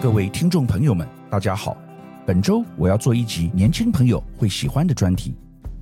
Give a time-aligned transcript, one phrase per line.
[0.00, 1.76] 各位听众朋友们，大家好。
[2.24, 5.34] 本周我要做一集年轻朋友会喜欢的专题，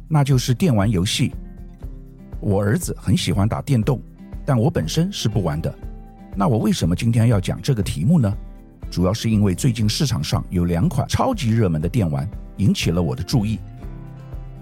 [0.08, 1.34] 那就是电玩游戏。
[2.40, 4.00] 我儿子很喜欢打电动，
[4.46, 5.72] 但我本身是不玩的。
[6.34, 8.34] 那我为什么今天要讲这个题目呢？
[8.90, 12.26] 主要是因为最近市场上有两款超级热门的电玩
[12.56, 13.58] 引起了我的注意。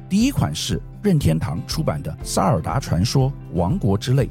[0.08, 4.26] 第一款是任天堂出版的《萨尔达传说：王国之泪》，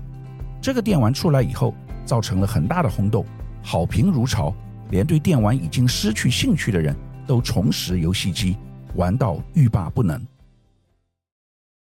[0.60, 3.26] 这个电玩出来以后造成了很大的轰动，
[3.62, 4.54] 好评如潮。
[4.94, 8.56] 连对电玩已经失去兴趣的人都重拾游戏机，
[8.94, 10.24] 玩到欲罢不能。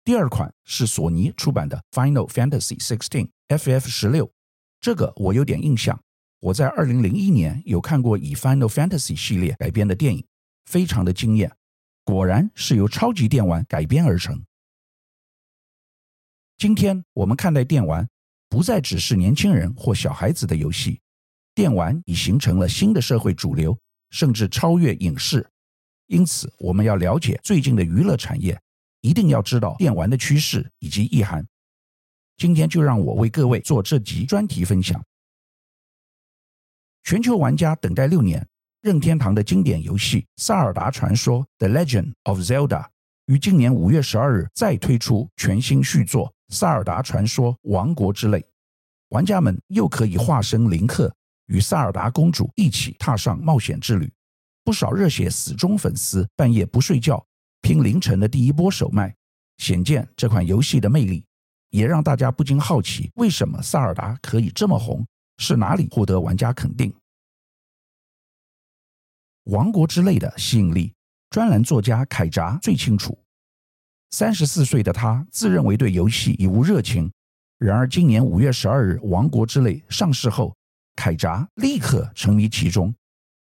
[0.04, 4.24] 第二款是索尼出版的《Final Fantasy XVI FF 十六》，
[4.80, 6.00] 这个我有点印象。
[6.38, 10.24] 我在二零零一年有看过以《Final Fantasy》系列改编的电影，
[10.66, 11.50] 非常的惊艳。
[12.04, 14.44] 果然是由超级电玩改编而成。
[16.56, 18.08] 今天我们看待电玩，
[18.48, 21.00] 不再只是年轻人或小孩子的游戏。
[21.54, 23.78] 电玩已形成了新的社会主流，
[24.10, 25.46] 甚至超越影视。
[26.06, 28.60] 因此，我们要了解最近的娱乐产业，
[29.00, 31.46] 一定要知道电玩的趋势以及意涵。
[32.36, 35.02] 今天就让我为各位做这集专题分享。
[37.04, 38.46] 全球玩家等待六年，
[38.80, 42.68] 任天堂的经典游戏《塞尔达传说：The Legend of Zelda》
[43.26, 48.38] 于今年五月十二日再推出全新续作《塞尔达传说：王国之泪》，
[49.08, 51.14] 玩家们又可以化身林克。
[51.52, 54.10] 与萨尔达公主一起踏上冒险之旅，
[54.64, 57.22] 不少热血死忠粉丝半夜不睡觉，
[57.60, 59.14] 拼凌晨的第一波首卖，
[59.58, 61.22] 显见这款游戏的魅力，
[61.68, 65.06] 也让大家不禁好奇：为什么萨尔达可以这么红？
[65.36, 66.90] 是哪里获得玩家肯定？
[69.44, 70.94] 王国之泪的吸引力，
[71.28, 73.18] 专栏作家凯扎最清楚。
[74.10, 77.12] 三十四岁的他自认为对游戏已无热情，
[77.58, 80.56] 然而今年五月十二日，王国之泪上市后。
[80.94, 82.94] 凯扎立刻沉迷其中，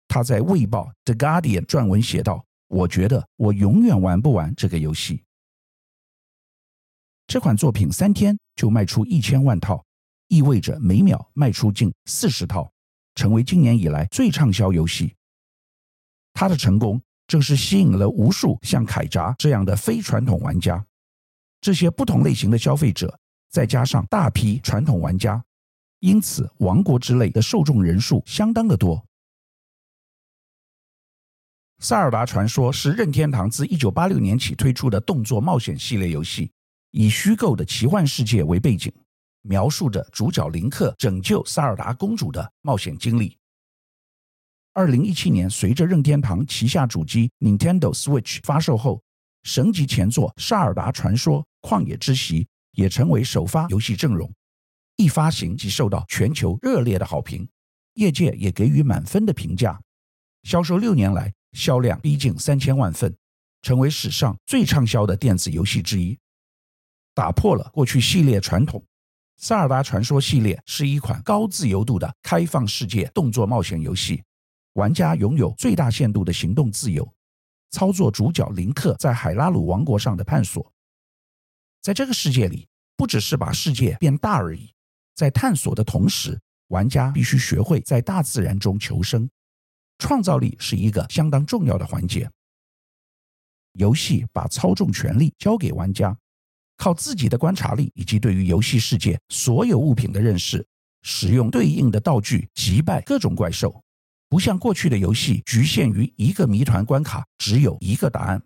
[0.08, 5.22] 他在《卫报》The Guardian 撰文写道：“我觉得我永远玩不完这个游戏。”
[7.26, 9.84] 这款作品三天就卖出一千万套，
[10.28, 12.70] 意味着每秒卖出近四十套，
[13.14, 15.14] 成为今年以来最畅销游戏。
[16.34, 20.84] 他的成功正是吸引了无数像凯扎这样的非传统玩家，
[21.60, 23.18] 这些不同类型的消费者，
[23.50, 25.42] 再加上大批传统玩家。
[26.04, 28.98] 因此，《王国之泪》的受众人数相当的多。
[31.78, 36.52] 《萨尔达传说》是任天堂自1986年起推出的动作冒险系列游戏，
[36.90, 38.92] 以虚构的奇幻世界为背景，
[39.40, 43.38] 描述着主角林克拯救萨尔达公主的冒险经历。
[44.74, 49.02] 2017年，随着任天堂旗下主机 Nintendo Switch 发售后，
[49.44, 54.30] 神级前作《萨尔达传说：旷野之息》也成为首发游戏阵容。
[54.96, 57.48] 一发行即受到全球热烈的好评，
[57.94, 59.80] 业界也给予满分的评价。
[60.44, 63.16] 销售六年来，销量逼近三千万份，
[63.62, 66.18] 成为史上最畅销的电子游戏之一，
[67.14, 68.80] 打破了过去系列传统。
[69.36, 74.22] 《萨尔达传说》系列是一款高自由度的开放世界动作冒险游戏，
[74.74, 77.12] 玩家拥有最大限度的行动自由，
[77.70, 80.72] 操作主角林克在海拉鲁王国上的探索。
[81.82, 84.72] 在这个世界里，不只是把世界变大而已。
[85.14, 86.38] 在探索的同时，
[86.68, 89.28] 玩家必须学会在大自然中求生，
[89.98, 92.30] 创造力是一个相当重要的环节。
[93.74, 96.16] 游戏把操纵权力交给玩家，
[96.76, 100.66] 靠自己的观察力以及对于游戏世界所有物品的认识，
[101.02, 103.82] 使用对应的道具击败各种怪兽。
[104.28, 108.42] 不像过去的游戏局限于一个谜团关卡，只有一个答案，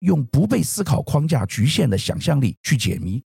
[0.00, 3.22] 用不被思考框架局限的想象力去解谜。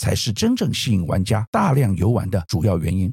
[0.00, 3.12] 才是真正吸引玩家大量游玩的主要原因。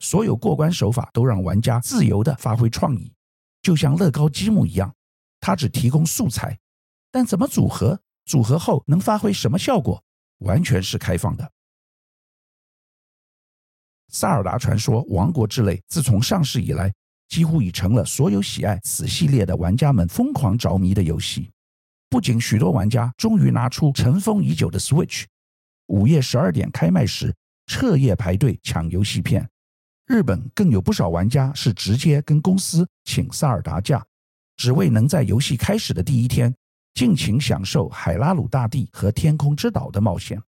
[0.00, 3.12] 所有过关手法都让玩家自由地发挥创意，
[3.62, 4.92] 就像乐高积木一样，
[5.38, 6.58] 它只提供素材，
[7.12, 10.02] 但怎么组合，组合后能发挥什么效果，
[10.38, 11.44] 完全是开放的。
[14.08, 16.92] 《萨尔达传说：王国之泪》自从上市以来，
[17.28, 21.48] 几乎已成了所有喜爱此系列的玩家们疯狂着迷的游戏。
[22.08, 25.26] 不仅许多玩家终于拿出尘封已久的 Switch。
[25.90, 27.34] 午夜十二点开卖时，
[27.66, 29.48] 彻夜排队抢游戏片。
[30.06, 34.04] 日本更有不少玩家是直接跟公司请萨尔达假，
[34.56, 36.54] 只为能在游戏开始的第一天
[36.94, 40.40] 尽情享受海拉鲁大地和天空之岛的冒险。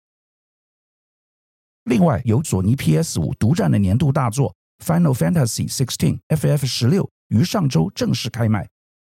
[1.85, 4.55] 另外，由索尼 PS 五独占的年度大作
[4.85, 8.69] 《Final Fantasy XVI FF 十六》于上周正式开卖，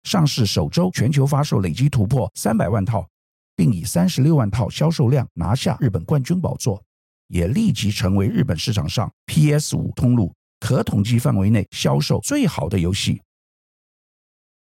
[0.01, 3.07] 上市首周全球发售累计突破三百万套。
[3.55, 6.83] 并以三十六万套销售量拿下日本冠军宝座，
[7.27, 13.21] 也立即成为日本市场上 PS 五通路可统计范围内销售最好的游戏。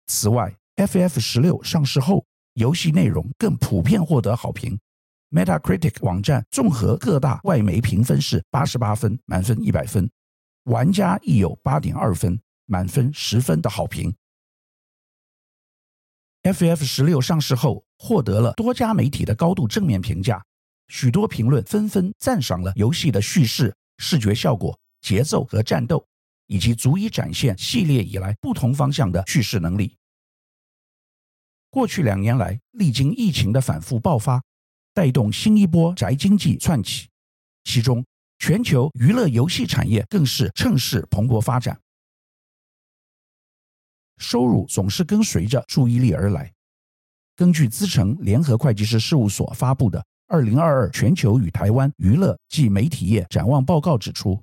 [0.06, 2.24] 此外，FF 十六上市后，
[2.54, 4.78] 游戏内容更普遍获得好评。
[5.30, 10.08] Metacritic 网站综合各大外媒评分是八十八分，满分一百分，
[10.64, 14.14] 玩家亦有八点二分，满分十分的好评。
[16.42, 20.44] FF 十六上市后，获得了多家媒体的高度正面评价，
[20.88, 26.06] 许多评论纷纷赞赏了游戏的叙事、视觉效果、节奏和战斗，
[26.46, 29.96] 以及足以展现系列以来不同方向的叙事能力。
[31.70, 34.42] 过去两年来，历经疫情的反复爆发。
[34.92, 37.08] 带动新一波宅经济窜起，
[37.64, 38.04] 其中
[38.38, 41.80] 全球娱乐游戏产业更是趁势蓬勃发展。
[44.18, 46.52] 收入总是跟随着注意力而来。
[47.36, 49.98] 根据资诚联合会计师事务所发布的
[50.28, 54.40] 《二零二二全球与台湾娱乐及媒体业展望报告》指出，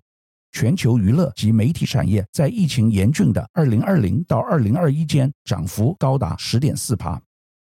[0.52, 7.22] 全球娱乐及媒体产业在疫情严峻的二零二零到二零二一间涨幅高达十点四趴，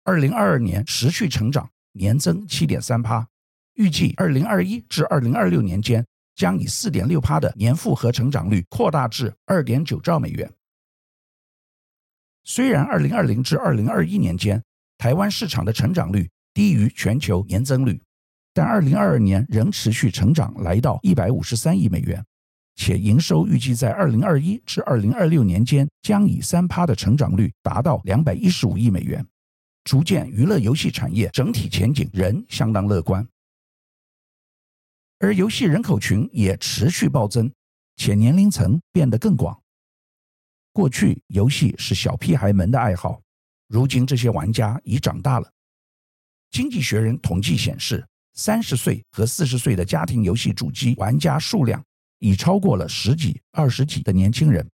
[0.05, 1.69] 二零二二年持续成长。
[1.95, 3.29] 年增七点三趴，
[3.75, 6.03] 预计二零二一至二零二六年间
[6.35, 10.51] 将以四点六趴的年复合成长率扩大至二点九兆美元。
[12.45, 14.63] 虽然二零二零至二零二一年间
[15.03, 18.01] 台湾市场的成长率低于全球年增率，
[18.55, 22.25] 但二零二二年仍持续成长，来到一百五十三亿美元，
[22.77, 29.27] 且营收预计在二零二一至二零二六年间将以三趴的成长率达到两百一十五亿美元。
[29.83, 33.27] 逐渐，娱乐游戏产业整体前景仍相当乐观，
[35.19, 37.53] 而游戏人口群也持续暴增，
[37.97, 39.61] 且年龄层变得更广。
[40.73, 43.21] 过去，游戏是小屁孩们的爱好，
[43.73, 45.51] 如今这些玩家已长大了。
[46.51, 51.83] 经济学人统计显示，三十岁和四十岁的家庭游戏主机玩家数量
[52.19, 54.71] 已超过了十几、二十几的年轻人。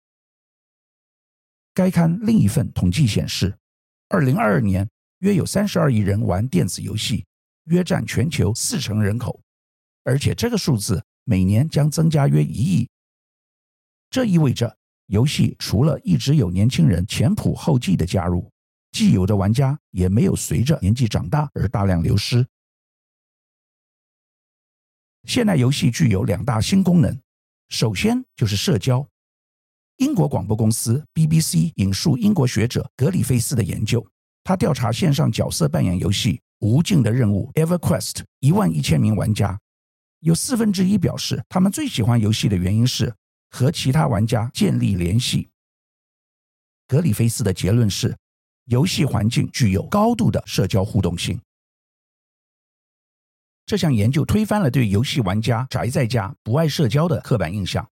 [1.74, 3.54] 该刊另一份统计显示，
[4.08, 4.88] 二零二二年。
[5.20, 7.24] 约有三十二亿人玩电子游戏，
[7.64, 9.40] 约占全球四成人口，
[10.04, 12.86] 而且这个数字每年将增加约一亿。
[14.10, 14.76] 这意味着，
[15.06, 18.52] 游戏除了一直有年轻人前仆后继的加入，
[18.96, 22.46] 既有的玩家也没有随着年纪长大而大量流失。
[25.24, 27.20] 现代游戏具有两大新功能，
[27.68, 29.06] 首先就是社交。
[29.98, 34.02] 英国广播公司 BBC 引述英国学者格里菲斯的研究。
[34.42, 39.60] 他调查线上角色扮演游戏《无尽的任务》（EverQuest） 一万一千名玩家，
[40.20, 43.14] 有四分之一表示他们最喜欢游戏的原因是
[43.50, 45.50] 和其他玩家建立联系。
[46.88, 48.16] 格里菲斯的结论是，
[48.66, 51.40] 游戏环境具有高度的社交互动性。
[53.64, 57.88] 这项研究推翻了对游戏玩家宅在家不爱社交的刻板印象。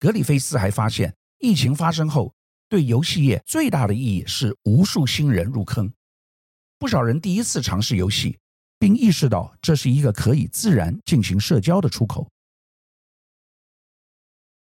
[0.00, 2.34] 格里菲斯还发现，疫情发生后，
[2.68, 5.92] 对游戏业最大的意义是无数新人入坑，
[6.78, 8.38] 不少人第一次尝试游戏，
[8.78, 12.28] 并意识到这是一个可以自然进行社交的出口。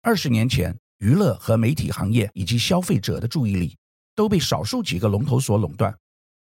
[0.03, 3.77] 二十年前，娱乐和媒体行业以及消费者的注意力
[4.21, 5.99] 都被少数几个龙头所垄断，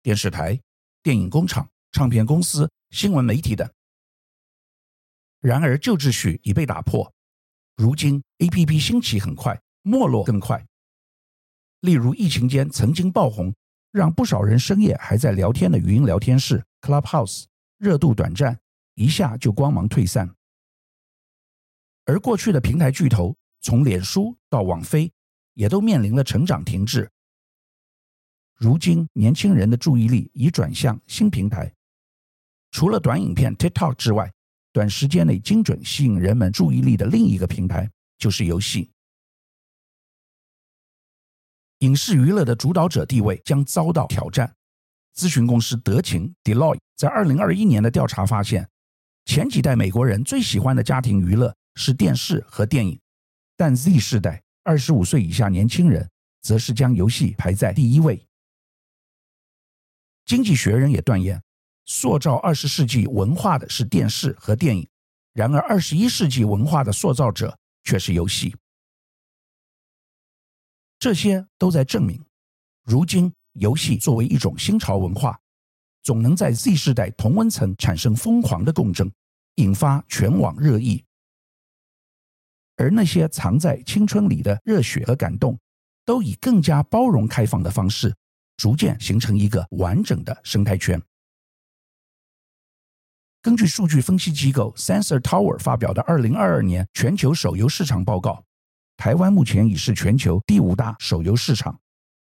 [0.03, 0.61] 电视台、
[1.03, 3.67] 电影工厂、唱片公司、新闻媒体等。
[5.41, 7.11] 然而，旧秩序已被打破，
[7.75, 10.62] 如今 APP 兴起很快，没落更快。
[11.81, 13.55] 例如，疫情间曾经爆红，
[13.91, 17.47] 让不少人深夜还在聊天的语音聊天室 Clubhouse，
[17.79, 18.61] 热度短暂，
[18.97, 20.31] 一下就光芒退散。
[22.05, 25.11] 而过去的平台巨头，从脸书到网飞，
[25.55, 27.11] 也都面临了成长停滞。
[28.62, 31.75] 如今，年轻人的注意力已转向新平台，
[32.71, 34.33] 除了短影片 TikTok 之外，
[34.73, 38.88] 短时间内精准吸引人们注意力的另一个平台就是游戏。
[41.81, 44.54] 影视娱乐的主导者地位将遭到挑战。
[45.16, 48.69] 咨询公司德勤 Deloitte 在二零二一年的调查发现，
[49.25, 52.97] 前几代美国人最喜欢的家庭娱乐是电视和电影，
[53.57, 56.09] 但 Z 世代二十五岁以下年轻人
[56.42, 58.25] 则是将游戏排在第一位。
[60.25, 61.43] 经济学人也断言，
[61.85, 64.88] 塑造二十世纪文化的是电视和电影，
[65.33, 68.55] 然而二十一世纪文化的塑造者却是游戏。
[70.99, 72.25] 这些都在证明，
[72.85, 75.38] 如今游戏作为一种新潮文化，
[76.02, 79.12] 总能在 Z 世代同温层产生疯狂的共振，
[79.57, 81.05] 引发全网热议。
[82.76, 85.59] 而那些藏在青春里的热血和感动，
[86.05, 88.14] 都以更加包容开放的方式，
[88.56, 91.00] 逐渐形成一个完整的生态圈。
[93.40, 98.44] 根据数据分析机构 Sensor Tower 发表的二零二二年全球手游市场报告。
[98.97, 101.80] 台湾目前已是全球第五大手游市场。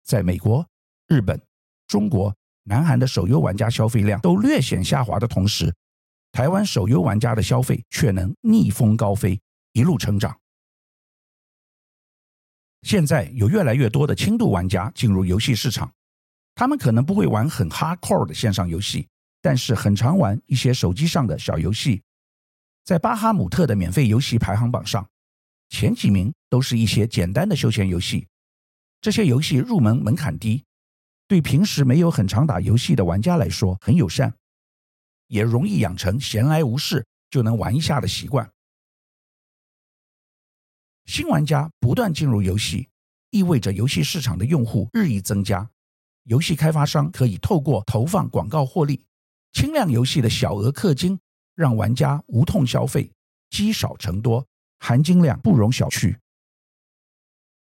[0.03, 0.65] 在美国、
[1.07, 1.41] 日本、
[1.87, 5.75] 中国、南韩的手游玩家消费量都略显下滑的同时，
[6.31, 9.41] 台湾手游玩家的消费却能逆风高飞，
[9.73, 10.39] 一路成长。
[12.83, 15.93] 现在有越来越多的轻度玩家进入游戏市场，
[16.55, 19.07] 他们可能不会玩很 hardcore 的线上游戏，
[19.41, 22.01] 但是很常玩一些手机上的小游戏。
[22.83, 25.09] 在巴哈姆特的免费游戏排行榜上，
[25.69, 28.27] 前几名都是一些简单的休闲游戏。
[29.01, 30.63] 这些游戏入门门槛低，
[31.27, 34.33] 对平时没有很常打游戏的玩家来说很友善，
[35.27, 38.49] 也容易养成闲来无事就能玩一下的习惯。
[41.05, 42.87] 新玩家不断进入游戏，
[43.31, 45.69] 意味着游戏市场的用户日益增加。
[46.23, 49.03] 游戏开发商可以透过投放广告获利，
[49.51, 51.19] 轻量游戏的小额氪金
[51.53, 53.11] 让玩家无痛消费，
[53.49, 54.47] 积少成多，
[54.79, 56.15] 含金量不容小觑。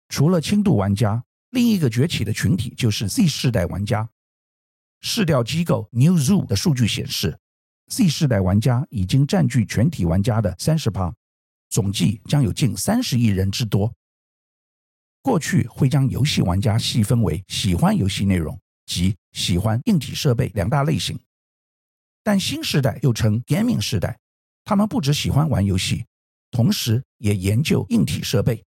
[0.09, 4.09] 除了轻度玩家，另一个崛起的群体就是 Z 世代玩家。
[5.01, 7.39] 市调机构 Newzoo 的数据显示
[7.89, 11.15] ，Z 世代玩家已经占据全体玩家的三十趴。
[11.71, 13.95] 总计将有近三十亿人之多。
[15.23, 21.19] 过去会将游戏玩家细分为喜欢游戏内容及喜欢硬体设备两大类型，
[22.23, 24.19] 但新时代又称 Gaming 时代，
[24.65, 26.07] 他们不只喜欢玩游戏，
[26.51, 28.65] 同时也研究硬体设备。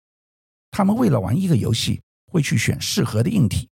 [0.69, 3.67] 他们为了玩一个游戏，会去选适合的硬体，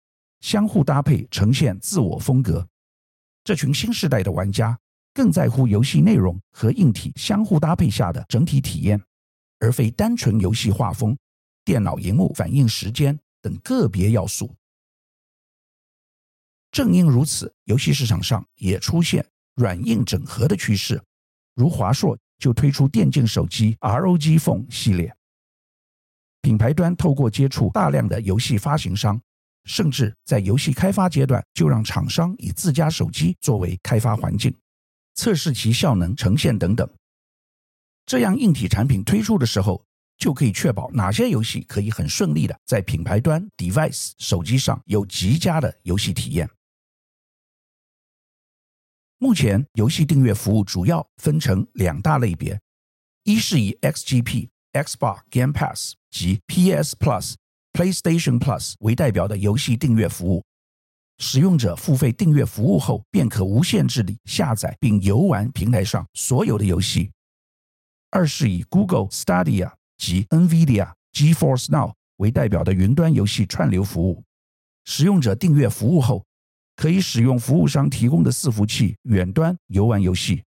[0.40, 2.66] 相互搭配，呈现自我风格。
[3.42, 4.78] 这群新时代的玩家
[5.14, 9.00] 更在乎游戏内容和硬体相互搭配下的整体体验。
[9.58, 11.16] 而非单纯游戏画风、
[11.66, 14.54] 电脑荧幕反应时间等个别要素。
[16.70, 21.02] 正因如此，游戏市场上也出现软硬整合的趋势，
[21.56, 25.12] 如华硕就推出电竞手机 ROG Phone 系列。
[26.40, 29.20] 品牌端透过接触大量的游戏发行商，
[29.64, 34.54] 甚至在游戏开发阶段就让厂商以自家手机作为开发环境，
[35.14, 36.88] 测试其效能、呈现等等。
[38.04, 39.84] 这样硬体产品推出的时候，
[40.16, 46.48] 就可以确保哪些游戏可以很顺利的在品牌端 device 手机上有极佳的游戏体验。
[49.18, 52.60] 目前游戏订阅服务主要分成两大类别，
[53.24, 57.34] 一是以 XGP Xbox Game Pass 及 PS Plus
[57.72, 60.44] PlayStation Plus 为代表的游戏订阅服务，
[61.18, 67.10] 使用者付费订阅服务后，便可无限制地下载并游玩平台上所有的游戏。
[68.10, 74.22] 二是以 Google Stadia 及 NVIDIA GeForce Now 为代表的云端游戏串流服务，
[74.84, 76.24] 使用者订阅服务后，
[76.76, 80.42] 可以使用服务商提供的伺服器远端游玩游戏。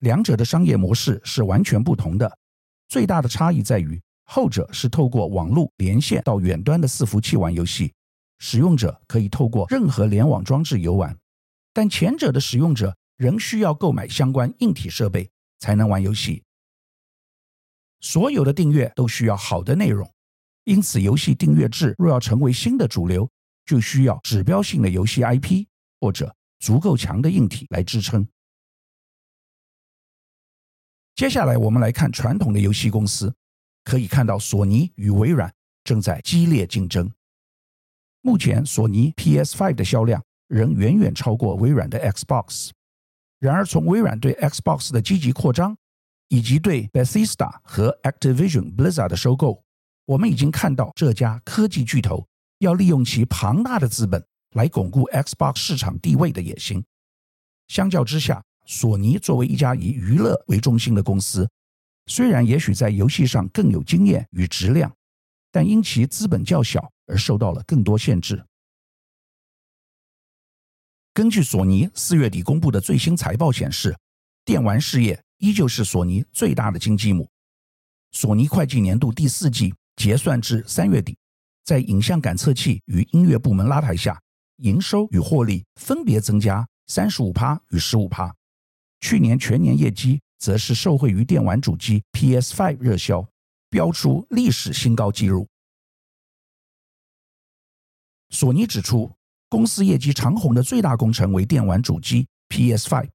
[0.00, 2.38] 两者的商业模式是完全不同的，
[2.88, 7.92] 最大的差异在于，后者是透过网络连线到远端的伺服器玩游戏，
[8.38, 11.16] 使用者可以透过任何联网装置游玩，
[11.72, 15.30] 但前者的使用者仍需要购买相关硬体设备。
[15.58, 16.42] 才能玩游戏。
[18.00, 20.08] 所有的订阅都需要好的内容，
[20.64, 23.28] 因此游戏订阅制若要成为新的主流，
[23.64, 25.66] 就需要指标性的游戏 IP
[26.00, 28.26] 或者足够强的硬体来支撑。
[31.14, 33.34] 接下来我们来看传统的游戏公司，
[33.84, 37.10] 可以看到索尼与微软正在激烈竞争。
[38.20, 42.70] 目前索尼 PS5 的销量仍远远超过微软的 Xbox。
[43.38, 45.76] 然而，从微软对 Xbox 的积极扩张，
[46.28, 49.64] 以及对 Bethesda 和 Activision Blizzard 的收购，
[50.04, 52.26] 我们已经看到这家科技巨头
[52.58, 56.84] 要利用其庞大的资本来巩固 Xbox 市场地位的野心。
[57.68, 61.48] 相较之下，索尼作为一家以娱乐为中心的公司，
[62.06, 64.94] 虽然也许在游戏上更有经验与质量，
[65.50, 68.44] 但因其资本较小而受到了更多限制。
[71.12, 73.96] 根据索尼四月底公布的最新财报显示，
[74.44, 77.28] 电玩事业依旧是索尼最大的经济母。
[78.12, 81.16] 索尼会计年度第四季结算至三月底，
[81.64, 84.20] 在影像感测器与音乐部门拉抬下，
[84.58, 88.34] 营收与获利分别增加三十五趴与十五趴。
[89.00, 93.28] 去年全年业绩则是受惠于电玩主机 PS5 热销，
[93.68, 95.46] 飙出历史新高纪录。
[98.30, 99.12] 索尼指出，
[99.48, 103.08] 公司业绩长红的最大功臣为电玩主机 PS5，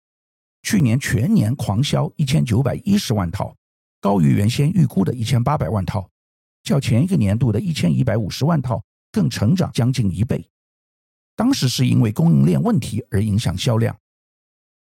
[0.64, 3.56] 去年全年狂销一千九百一十万套，
[4.00, 6.10] 高于原先预估的一千八百万套，
[6.64, 10.48] 较前一个年度的一千一百五十万套更成长将近一倍。
[11.36, 13.98] 当时是因为供应链问题而影响销量，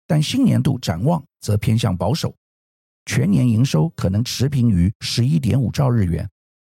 [0.06, 2.36] 但新年度展望则偏向保守，
[3.06, 6.30] 全年营收可能持平于十一点五兆日元，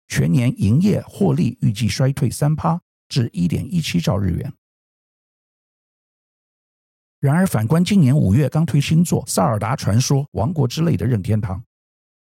[0.07, 4.53] 全年营业获利预计衰退三趴至一点一七兆日元。
[7.25, 11.59] 然而，反观今年五月刚推新作《萨尔达传说：王国之泪》的任天堂，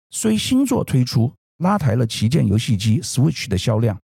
[0.09, 3.97] 虽新作推出拉抬了旗舰游戏机 Switch 的销量，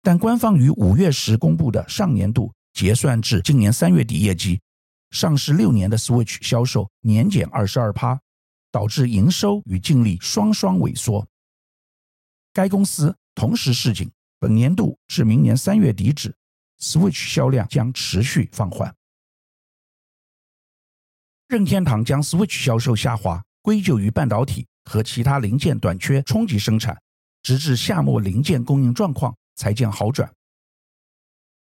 [0.00, 4.58] 但官方于五月时公布的上年度结算至今年三月底业绩，
[5.10, 8.18] 上市六年的 Switch 销售年减二十二趴，
[8.72, 11.28] 导致营收与净利双双萎缩。
[12.54, 16.34] 该公司同时示警，本年度至明年三月底止
[16.80, 18.94] ，Switch 销量将持续放缓。
[21.50, 26.96] 任天堂将 Switch 销售下滑归咎于半导体和其他零件短缺冲击生产，
[27.42, 30.32] 直至夏末零件供应状况才见好转。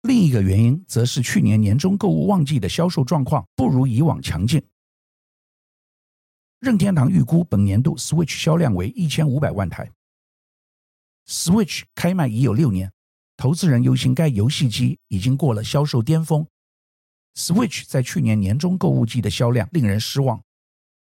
[0.02, 4.61] 另一个原因则是去年年中购物旺季的销售状况不如以往强劲。
[6.58, 9.88] 任天堂预估本年度 Switch 销量为一千五百万台。
[11.28, 12.92] Switch 开卖已有六年，
[13.37, 16.44] 投资人忧心该游戏机已经过了销售巅峰。
[17.35, 20.42] Switch 在去年年中购物季的销量令人失望，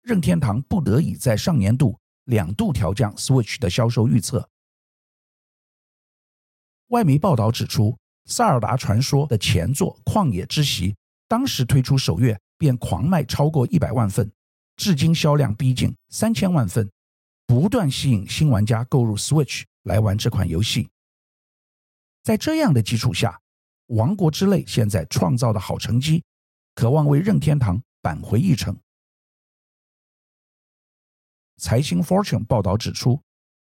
[0.01, 4.49] 任天堂不得已在上年度两度调降 Switch 的销售预测。
[6.87, 7.91] 外媒报道指出，
[8.25, 10.91] 《萨尔达传说》的前作《旷野之息》
[11.27, 14.31] 当时推出首月便狂卖超过一百万份，
[14.77, 16.89] 至今销量逼近三千万份，
[17.45, 20.87] 不断吸引新玩家购入 Switch 来玩这款游戏。
[22.23, 23.31] 在这样的基础下，
[23.87, 26.23] 《王国之泪》现在创造的好成绩，
[26.75, 28.77] 渴望为任天堂扳回一城。
[31.57, 33.21] 财新 Fortune 报道指出，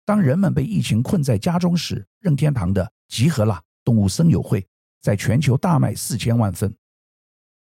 [0.05, 3.63] 当人们被疫情困在家中时，任天堂的《集合啦！
[3.83, 4.61] 动物森友会》
[5.01, 6.75] 在全球大卖四千万份。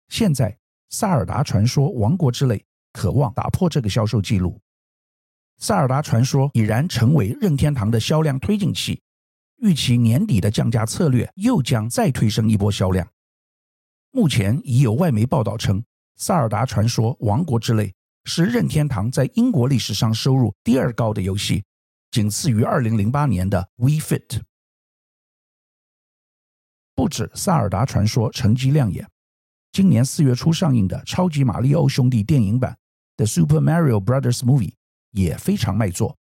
[0.08, 0.52] 现在，
[0.90, 2.58] 《萨尔达传说：王国之泪》
[2.94, 4.60] 渴望打破这个销售记录。
[5.64, 9.02] 《萨尔达传说》已然成为任天堂的销量推进器。
[9.62, 13.08] 预期年底的降价策略又将再推升一波销量。
[14.12, 15.80] 目前已有外媒报道称，
[16.16, 17.88] 《萨尔达传说：王国之泪》
[18.24, 21.64] 是任天堂在英国历史上收入第二高的游戏，
[22.12, 24.28] 仅次于2008年的《Wii Fit》。
[26.96, 29.08] 不止《萨尔达传说》成绩亮眼，
[29.72, 32.74] 今年四月初上映的《超级马里奥兄弟》电影版
[33.16, 34.72] 《The Super Mario Brothers Movie》
[35.12, 36.18] 也非常卖座。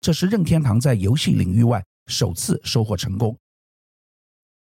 [0.00, 1.84] 这是任天堂在游戏领域外。
[2.06, 3.36] 首次收获成功。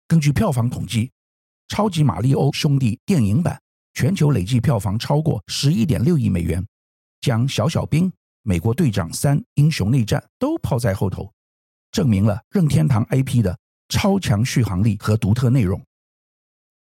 [0.09, 1.07] 根据票房统计，
[1.69, 3.61] 《超级马里奥兄弟》电影版
[3.95, 6.65] 全球累计票房超过十一点六亿美元，
[7.21, 8.05] 将《小小兵》
[8.43, 11.33] 《美国队长三：英雄内战》都抛在后头，
[11.91, 15.85] 证明了任天堂 IP 的超强续航力和独特内容。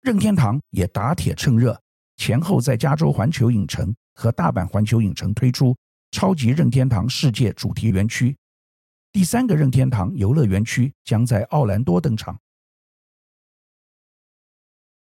[0.00, 1.80] 任天堂也打铁趁热，
[2.16, 5.76] 前后在加州环球影城和大阪环球影城推出
[6.10, 8.36] 超级任天堂世界主题园区。
[9.14, 12.36] 第三个任天堂游乐园区将在奥兰多登场。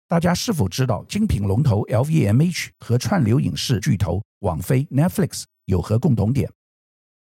[0.05, 6.51] 大家是否知道精品龙头 LVMH 和串流影视巨头网飞 Netflix 有何共同点？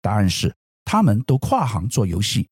[0.03, 2.47] 答案是，他们都跨行做游戏。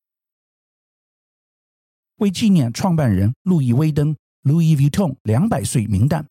[2.17, 6.27] 为纪念创办人路易威登 （Louis Vuitton） 两百岁冥诞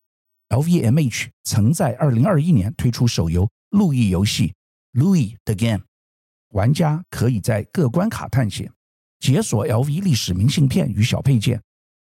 [0.49, 4.55] ，LVMH 曾在二零二一年推出手游《路易游戏》
[4.99, 5.86] （Louis the Game）。
[6.57, 8.73] 玩家可以在各关卡探险，
[9.19, 11.61] 解锁 LV 历史明信片与小配件。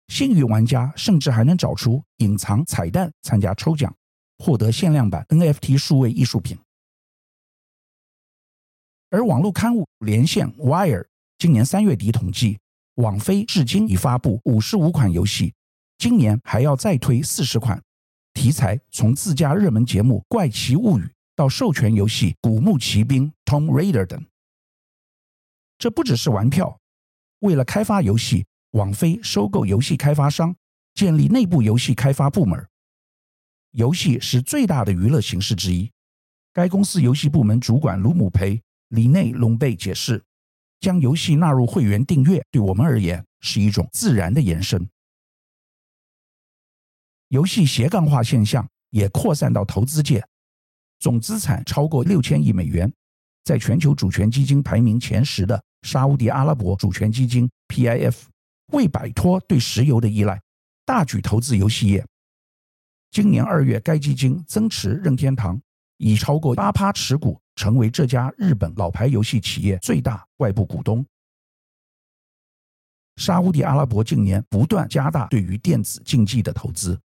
[0.06, 3.94] 幸运玩家甚至还能找出隐藏彩蛋，参加抽奖，
[4.38, 6.56] 获得限量版 NFT 数位艺术品。
[9.10, 11.04] 而网络刊物连线 Wire
[11.36, 12.58] 今年三月底统计，
[12.94, 15.52] 网飞至今已发布五十五款游戏，
[15.98, 17.78] 今年还要再推四十款。
[18.32, 21.02] 题材从自家热门节目《怪奇物语》。
[21.36, 24.20] 到授权游戏《古墓奇兵》Tom Raider） 等，
[25.78, 26.80] 这不只是玩票。
[27.40, 30.56] 为了开发游戏，网飞收购游戏开发商，
[30.94, 32.68] 建立内部游戏开发部门。
[33.70, 35.90] 游戏是最大的娱乐形式之一。
[36.52, 40.24] 该公司游戏部门主管卢姆培里内隆贝解释
[40.80, 44.88] ：“将游戏纳入会员订阅，对我们而言是一种自然的延伸。
[47.28, 50.26] 游戏斜杠化现象也扩散到投资界。”
[50.98, 52.92] 总资产超过六千亿美元，
[53.44, 58.22] 在全球主权基金排名前十的沙乌地阿拉伯主权基金 PIF，
[58.72, 60.40] 为摆脱对石油的依赖，
[60.84, 62.04] 大举投资游戏业。
[63.10, 65.60] 今年二月，该基金增持任天堂，
[65.96, 71.04] 已超过八趴持股，成为这家日本老牌游戏企业最大外部股东。
[73.16, 77.00] 沙乌地阿拉伯近年不断加大对于电子竞技的投资，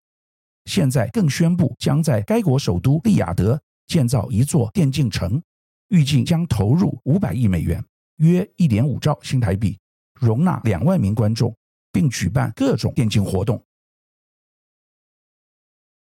[0.65, 3.61] 现在更宣布将在该国首都利雅得。
[3.85, 5.43] 建造一座电竞城，
[5.89, 7.83] 预计将投入五百亿美元，
[8.17, 9.77] 约一点五兆新台币，
[10.13, 11.55] 容纳两万名观众，
[11.91, 13.63] 并举办各种电竞活动。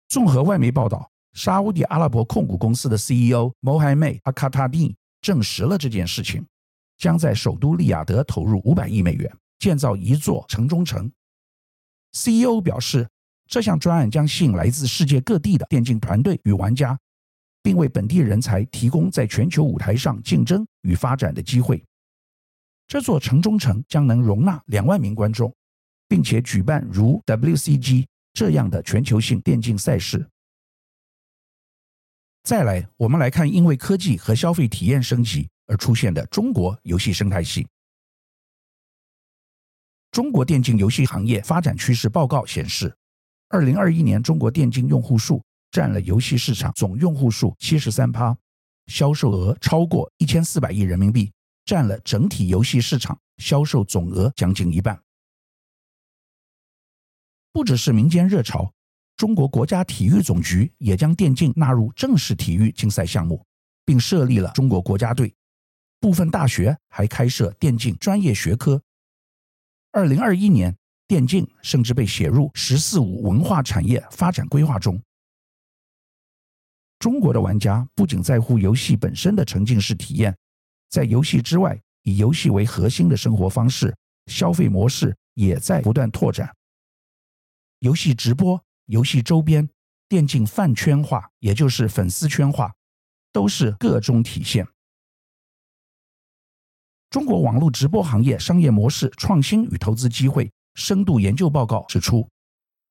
[0.09, 6.45] 综合外媒报道，沙乌地阿拉伯控股公司的 CEO Mohamed Al-Khatani 证实了这件事情，
[6.97, 11.09] 将在首都利雅得投入五百亿美元建造一座城中城。
[12.13, 13.07] CEO 表示，
[13.47, 16.99] 这项专案将吸引来自世界各地的电竞团队与玩家，
[17.63, 21.81] 并为本地人才提供在全球舞台上竞争与发展的机会。
[22.91, 25.55] 这座城中城将能容纳两万名观众，
[26.09, 30.27] 并且举办如 WCG 这样的全球性电竞赛事。
[32.43, 37.65] 再来，我们来看因为科技和消费体验升级而出现的中国游戏生态系。
[40.11, 42.93] 中国电竞游戏行业发展趋势报告显示，
[43.47, 48.37] 二零二一年中国电竞用户数占了游戏市场总用户数七十三趴，
[48.87, 51.31] 销售额超过一千四百亿人民币。
[51.71, 55.01] 占了整体游戏市场销售总额将近一半。
[57.53, 58.69] 不只是民间热潮，
[59.15, 63.41] 中国国家体育总局也将电竞纳入正式体育竞赛项目，
[63.85, 65.33] 并设立了中国国家队。
[66.01, 68.83] 部分大学还开设电竞专业学科。
[69.93, 70.75] 二零二一年，
[71.07, 75.01] 电竞甚至被写入“十四五”文化产业发展规划中。
[76.99, 80.37] 中国的玩家不仅在乎游戏本身的沉浸式体验。
[80.91, 86.53] 在游戏之外，以游戏为核心的生活方式、消费模式也在不断拓展。
[87.79, 89.67] 游戏直播、游戏周边、
[90.09, 92.73] 电竞饭圈化，也就是粉丝圈化，
[93.31, 94.67] 都是个中体现。
[97.09, 102.27] 中国网络直播行业商业模式创新与投资机会深度研究报告指出，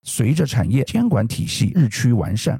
[0.04, 2.58] 随着产业监管体系日趋完善，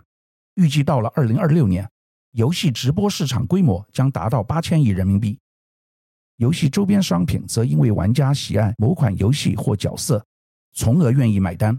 [0.56, 1.90] 预计到了二零二六年。
[2.32, 5.36] 游戏直播市场规模将达到八千亿人民币，
[6.36, 10.24] 游戏周边商品则因为玩家喜爱某款游戏或角色，
[10.72, 11.78] 从而愿意买单。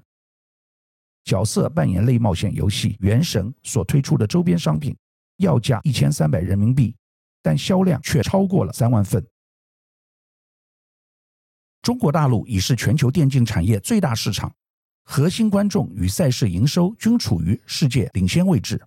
[1.23, 4.93] 角色扮演类冒险游戏《原神》所推出的周边商品，
[5.37, 6.93] 要价一千三百人民币，
[7.41, 9.25] 但销量却超过了三万份。
[11.81, 14.53] 中国大陆已是全球电竞产业最大市场，
[15.05, 18.83] 核心观众与赛事营收均处于世界领先位置。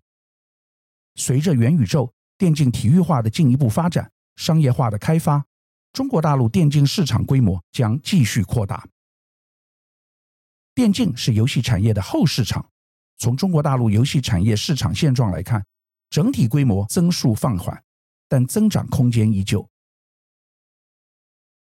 [1.17, 5.45] 随着元宇宙、电竞体育化的进一步发展，商业化的开发，
[5.93, 8.87] 中国大陆电竞市场规模将继续扩大。
[10.75, 12.69] 电竞是游戏产业的后市场。
[13.17, 15.65] 从中国大陆游戏产业市场现状来看，
[16.11, 17.81] 整体规模增速放缓，
[18.29, 19.67] 但增长空间依旧。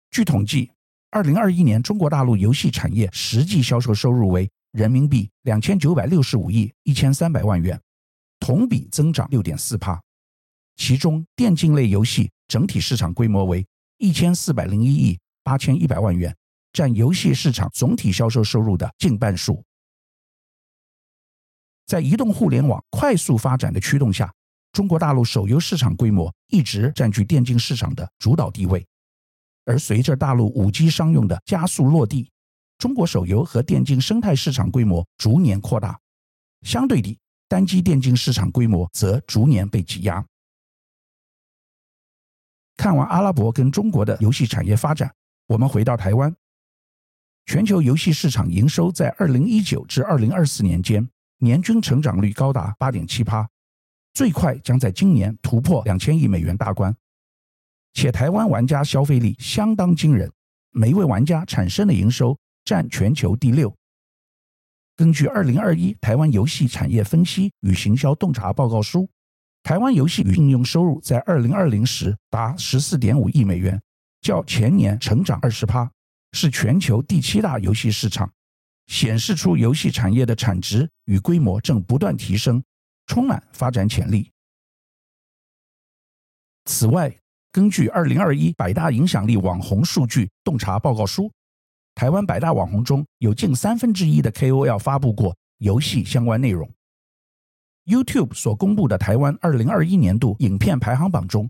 [0.10, 0.72] 据统计，
[1.12, 7.80] 二零二一年中国大陆游戏产业实际销售收入为人民币两千九百六十五亿一千三百万元。
[8.39, 10.02] 同比增长六点四趴，
[10.76, 13.65] 其中电竞类游戏整体市场规模为
[13.98, 16.36] 一千四百零一亿八千一百万元，
[16.74, 19.63] 占游戏市场总体销售收入的近半数。
[21.86, 24.34] 在移动互联网快速发展的驱动下，
[24.71, 28.86] 中国大陆手游市场规模一直占据电竞市场的主导地位。
[29.65, 32.30] 而随着大陆五 G 商用的加速落地，
[32.78, 36.00] 中国手游和电竞生态市场规模逐年扩大，
[36.63, 37.17] 相对地。
[37.48, 40.26] 单机电竞市场规模则逐年被挤压。
[42.78, 45.14] 看完阿拉伯跟中国的游戏产业发展，
[45.48, 46.36] 我们回到台湾，
[47.46, 53.48] 全球游戏市场营收在二零一九至二零二四年间年均成长率高达八点七八，
[54.14, 56.96] 最快将在今年突破两千亿美元大关。
[57.94, 60.30] 且台湾玩家消费力相当惊人，
[60.72, 63.74] 每一位玩家产生的营收占全球第六。
[64.96, 69.10] 根据二零二一台湾游戏产业分析与行销洞察报告书，
[69.62, 73.82] 台湾游戏与应用收入在二零二零时达十四点五亿美元，
[74.22, 75.92] 较前年成长二十趴，
[76.32, 78.32] 是全球第七大游戏市场，
[78.88, 82.64] 显示出游戏产业的产值与规模正不断提升，
[83.06, 84.32] 充满发展潜力。
[86.64, 87.14] 此外，
[87.52, 91.30] 根据二零二一百大影响力网红数据洞察报告书。
[91.96, 96.70] 台湾百大网红中有近三分之一的 KOL 发布过游戏相关内容。
[97.86, 101.50] YouTube 所公布的台湾二零二一年度影片排行榜中，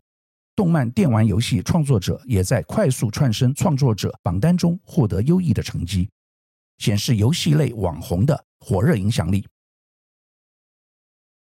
[0.56, 6.08] 动漫电玩游戏创作者也在快速窜升创作者榜单中获得优异的成绩，
[6.78, 9.48] 显示游戏类网红的火热影响力。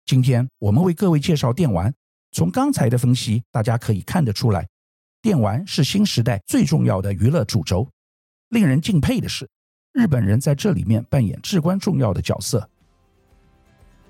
[0.06, 1.92] 今天我们为各位介绍电玩，
[2.34, 4.68] 从刚才的分析，大家可以看得出来，
[5.24, 7.90] 电玩是新时代最重要的娱乐主轴。
[8.52, 9.48] 令人敬佩的是，
[9.94, 12.70] 日本人在这里面扮演至关重要的角色。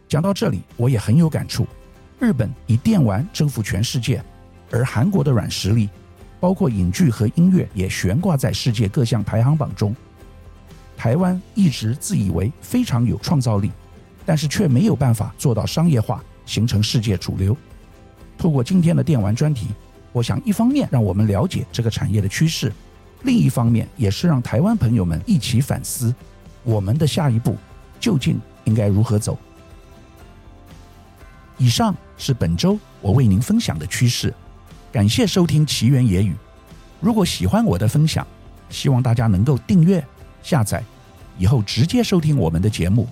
[0.07, 1.67] 讲到这里，我也很有感触。
[2.19, 4.23] 日本以电玩征服全世界，
[4.71, 5.87] 而韩国的软实力
[6.39, 9.95] 包括影剧和音乐也悬挂在世界各项排行榜中。
[10.97, 13.71] 台湾一直自以为非常有创造力，
[14.25, 17.55] 但是却没有办法做到商业化，形成世界主流。
[18.39, 19.67] 透过今天的电玩专题，
[20.11, 22.73] 我想一方面让我们了解这个产业的趋势，
[23.23, 26.13] 另一方面也是让台湾朋友们一起反思，
[26.63, 27.55] 我们的下一步
[27.99, 29.37] 究竟应该如何走。
[31.57, 34.33] 以上是本周我为您分享的趋势。
[34.91, 36.35] 感谢收听奇缘野语。
[36.99, 38.25] 如果喜欢我的分享，
[38.69, 40.03] 希望大家能够订阅、
[40.43, 40.83] 下载，
[41.37, 43.07] 以后直接收听我们的节目。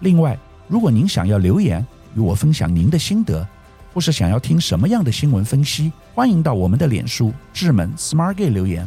[0.00, 0.38] 另外，
[0.68, 3.46] 如果您想要留言与我分享您的心得，
[3.94, 8.86] 或是想要听什么样的新闻分析，欢迎到我们的脸书智门 Smart Gay 留言，